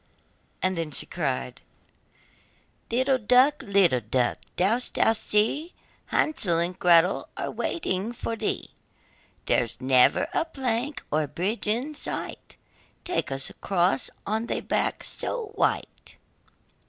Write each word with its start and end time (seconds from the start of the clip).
Then 0.63 0.89
she 0.89 1.05
cried: 1.05 1.61
'Little 2.89 3.19
duck, 3.19 3.61
little 3.61 3.99
duck, 4.01 4.39
dost 4.55 4.95
thou 4.95 5.13
see, 5.13 5.75
Hansel 6.07 6.57
and 6.57 6.79
Gretel 6.79 7.29
are 7.37 7.51
waiting 7.51 8.11
for 8.11 8.35
thee? 8.35 8.71
There's 9.45 9.79
never 9.79 10.27
a 10.33 10.43
plank, 10.45 11.03
or 11.11 11.27
bridge 11.27 11.67
in 11.67 11.93
sight, 11.93 12.55
Take 13.05 13.31
us 13.31 13.51
across 13.51 14.09
on 14.25 14.47
thy 14.47 14.61
back 14.61 15.03
so 15.03 15.51
white. 15.53 16.15